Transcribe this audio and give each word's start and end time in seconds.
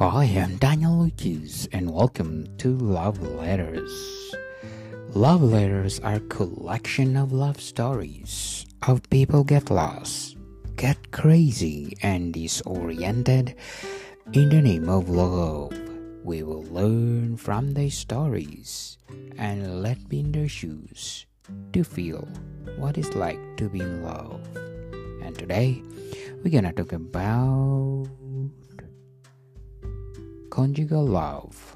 I 0.00 0.24
am 0.24 0.56
Daniel 0.56 0.96
Lucas 0.96 1.68
and 1.72 1.92
welcome 1.92 2.48
to 2.56 2.72
Love 2.72 3.20
Letters. 3.20 3.92
Love 5.12 5.42
letters 5.42 6.00
are 6.00 6.14
a 6.14 6.20
collection 6.20 7.18
of 7.18 7.34
love 7.34 7.60
stories 7.60 8.64
of 8.88 9.04
people 9.10 9.44
get 9.44 9.68
lost, 9.68 10.38
get 10.76 11.12
crazy 11.12 11.98
and 12.00 12.32
disoriented 12.32 13.54
in 14.32 14.48
the 14.48 14.62
name 14.62 14.88
of 14.88 15.10
love. 15.10 15.76
We 16.24 16.44
will 16.44 16.64
learn 16.72 17.36
from 17.36 17.72
their 17.72 17.90
stories 17.90 18.96
and 19.36 19.82
let 19.82 20.08
be 20.08 20.20
in 20.20 20.32
their 20.32 20.48
shoes 20.48 21.26
to 21.74 21.84
feel 21.84 22.26
what 22.78 22.96
it's 22.96 23.14
like 23.14 23.38
to 23.58 23.68
be 23.68 23.80
in 23.80 24.02
love. 24.02 24.40
And 25.20 25.36
today 25.36 25.82
we're 26.42 26.56
gonna 26.56 26.72
talk 26.72 26.94
about 26.94 28.08
Conjugal 30.60 31.06
love. 31.06 31.74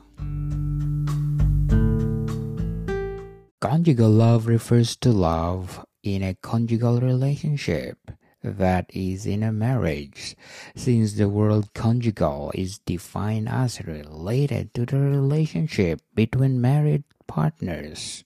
Conjugal 3.59 4.11
love 4.11 4.47
refers 4.47 4.95
to 4.97 5.09
love 5.09 5.87
in 6.03 6.23
a 6.23 6.35
conjugal 6.35 7.01
relationship 7.01 7.97
that 8.43 8.85
is 8.93 9.25
in 9.25 9.43
a 9.43 9.51
marriage, 9.51 10.37
since 10.77 11.15
the 11.15 11.31
word 11.31 11.73
conjugal 11.73 12.53
is 12.55 12.77
defined 12.81 13.49
as 13.49 13.81
related 13.87 14.75
to 14.75 14.85
the 14.85 15.01
relationship 15.01 16.03
between 16.15 16.61
married 16.61 17.05
partners. 17.27 18.23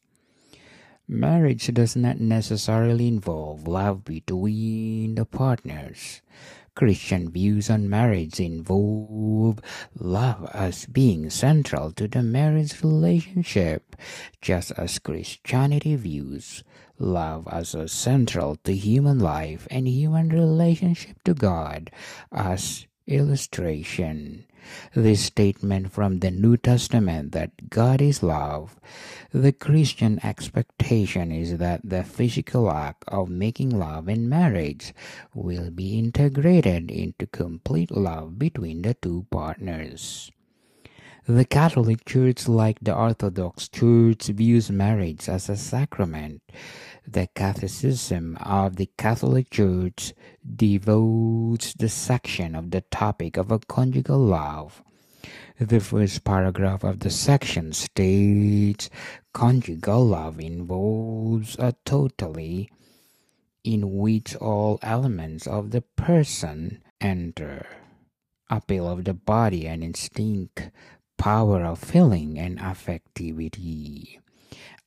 Marriage 1.06 1.72
does 1.72 1.94
not 1.94 2.18
necessarily 2.18 3.06
involve 3.06 3.68
love 3.68 4.04
between 4.04 5.14
the 5.14 5.24
partners. 5.24 6.20
Christian 6.78 7.28
views 7.28 7.70
on 7.70 7.90
marriage 7.90 8.38
involve 8.38 9.58
love 9.98 10.48
as 10.54 10.86
being 10.86 11.28
central 11.28 11.90
to 11.90 12.06
the 12.06 12.22
marriage 12.22 12.80
relationship, 12.84 13.96
just 14.40 14.70
as 14.78 15.00
Christianity 15.00 15.96
views 15.96 16.62
love 16.96 17.48
as 17.50 17.74
a 17.74 17.88
central 17.88 18.54
to 18.62 18.72
human 18.72 19.18
life 19.18 19.66
and 19.72 19.88
human 19.88 20.28
relationship 20.28 21.20
to 21.24 21.34
God 21.34 21.90
as 22.30 22.86
illustration. 23.08 24.44
This 24.94 25.24
statement 25.24 25.92
from 25.92 26.20
the 26.20 26.30
New 26.30 26.56
Testament 26.56 27.32
that 27.32 27.70
God 27.70 28.00
is 28.00 28.22
love, 28.22 28.78
the 29.32 29.52
Christian 29.52 30.18
expectation 30.24 31.30
is 31.30 31.58
that 31.58 31.80
the 31.84 32.04
physical 32.04 32.70
act 32.70 33.04
of 33.08 33.28
making 33.28 33.70
love 33.70 34.08
in 34.08 34.28
marriage 34.28 34.94
will 35.34 35.70
be 35.70 35.98
integrated 35.98 36.90
into 36.90 37.26
complete 37.26 37.90
love 37.90 38.38
between 38.38 38.82
the 38.82 38.94
two 38.94 39.26
partners. 39.30 40.30
The 41.28 41.44
Catholic 41.44 42.06
Church, 42.06 42.48
like 42.48 42.78
the 42.80 42.96
Orthodox 42.96 43.68
Church, 43.68 44.28
views 44.28 44.70
marriage 44.70 45.28
as 45.28 45.50
a 45.50 45.58
sacrament. 45.58 46.40
The 47.06 47.28
Catechism 47.34 48.38
of 48.40 48.76
the 48.76 48.88
Catholic 48.96 49.50
Church 49.50 50.14
devotes 50.42 51.74
the 51.74 51.90
section 51.90 52.54
of 52.54 52.70
the 52.70 52.80
topic 52.80 53.36
of 53.36 53.52
a 53.52 53.58
conjugal 53.58 54.20
love. 54.20 54.82
The 55.60 55.80
first 55.80 56.24
paragraph 56.24 56.82
of 56.82 57.00
the 57.00 57.10
section 57.10 57.74
states 57.74 58.88
conjugal 59.34 60.06
love 60.06 60.40
involves 60.40 61.58
a 61.58 61.74
totally 61.84 62.70
in 63.62 63.98
which 63.98 64.34
all 64.36 64.78
elements 64.80 65.46
of 65.46 65.72
the 65.72 65.82
person 65.82 66.82
enter 67.02 67.66
appeal 68.50 68.88
of 68.88 69.04
the 69.04 69.12
body 69.12 69.66
and 69.66 69.84
instinct 69.84 70.70
power 71.18 71.64
of 71.64 71.78
feeling 71.78 72.38
and 72.38 72.58
affectivity, 72.58 74.18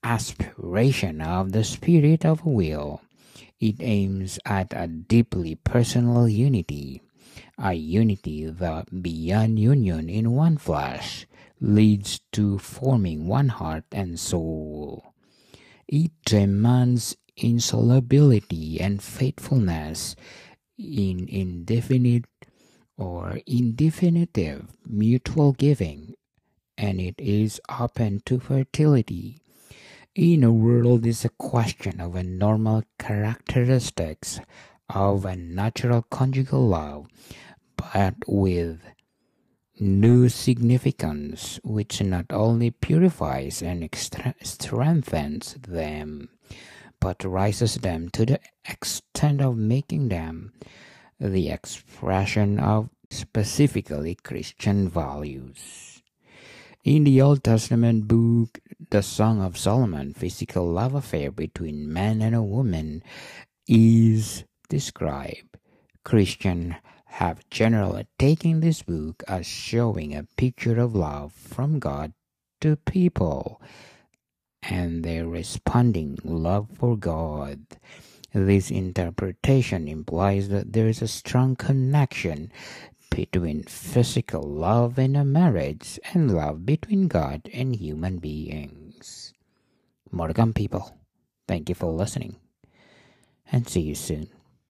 aspiration 0.01 1.21
of 1.21 1.51
the 1.51 1.63
spirit 1.63 2.25
of 2.25 2.45
will. 2.45 3.01
It 3.59 3.75
aims 3.79 4.39
at 4.45 4.73
a 4.73 4.87
deeply 4.87 5.55
personal 5.55 6.27
unity, 6.27 7.03
a 7.59 7.73
unity 7.73 8.45
that 8.49 9.03
beyond 9.03 9.59
union 9.59 10.09
in 10.09 10.31
one 10.31 10.57
flesh 10.57 11.27
leads 11.59 12.21
to 12.31 12.57
forming 12.57 13.27
one 13.27 13.49
heart 13.49 13.85
and 13.91 14.19
soul. 14.19 15.13
It 15.87 16.11
demands 16.25 17.15
insolubility 17.37 18.81
and 18.81 19.03
faithfulness 19.03 20.15
in 20.79 21.27
indefinite 21.29 22.25
or 22.97 23.39
indefinitive 23.45 24.77
mutual 24.85 25.53
giving 25.53 26.10
and 26.81 26.99
it 26.99 27.13
is 27.19 27.61
open 27.69 28.19
to 28.25 28.39
fertility. 28.39 29.37
In 30.15 30.43
a 30.43 30.51
world 30.51 31.05
is 31.05 31.23
a 31.23 31.29
question 31.29 32.01
of 32.01 32.15
a 32.15 32.23
normal 32.23 32.83
characteristics 32.97 34.39
of 34.89 35.23
a 35.23 35.35
natural 35.35 36.01
conjugal 36.01 36.67
love, 36.67 37.07
but 37.77 38.15
with 38.27 38.81
new 39.79 40.27
significance 40.27 41.59
which 41.63 42.01
not 42.01 42.25
only 42.31 42.71
purifies 42.71 43.61
and 43.61 43.87
strengthens 44.41 45.55
them, 45.61 46.29
but 46.99 47.23
raises 47.23 47.75
them 47.75 48.09
to 48.09 48.25
the 48.25 48.39
extent 48.67 49.39
of 49.39 49.55
making 49.55 50.09
them 50.09 50.51
the 51.19 51.49
expression 51.49 52.59
of 52.59 52.89
specifically 53.11 54.15
Christian 54.15 54.89
values. 54.89 55.90
In 56.83 57.03
the 57.03 57.21
Old 57.21 57.43
Testament 57.43 58.07
book, 58.07 58.59
the 58.89 59.03
Song 59.03 59.39
of 59.39 59.55
Solomon, 59.55 60.15
physical 60.15 60.65
love 60.65 60.95
affair 60.95 61.29
between 61.29 61.93
man 61.93 62.23
and 62.23 62.33
a 62.33 62.41
woman 62.41 63.03
is 63.67 64.45
described. 64.67 65.59
Christians 66.03 66.73
have 67.05 67.47
generally 67.51 68.07
taken 68.17 68.61
this 68.61 68.81
book 68.81 69.23
as 69.27 69.45
showing 69.45 70.15
a 70.15 70.25
picture 70.37 70.79
of 70.79 70.95
love 70.95 71.33
from 71.33 71.77
God 71.77 72.13
to 72.61 72.77
people 72.77 73.61
and 74.63 75.03
their 75.03 75.27
responding 75.27 76.17
love 76.23 76.67
for 76.73 76.97
God. 76.97 77.63
This 78.33 78.71
interpretation 78.71 79.87
implies 79.87 80.49
that 80.49 80.73
there 80.73 80.87
is 80.87 81.03
a 81.03 81.07
strong 81.07 81.55
connection 81.55 82.51
between 83.11 83.63
physical 83.63 84.41
love 84.41 84.97
in 84.97 85.15
a 85.15 85.23
marriage 85.23 85.99
and 86.13 86.33
love 86.33 86.65
between 86.65 87.07
God 87.07 87.47
and 87.53 87.75
human 87.75 88.17
beings. 88.17 89.33
Morgan 90.09 90.53
people, 90.53 90.97
thank 91.47 91.69
you 91.69 91.75
for 91.75 91.91
listening 91.91 92.37
and 93.51 93.67
see 93.67 93.81
you 93.81 93.95
soon. 93.95 94.29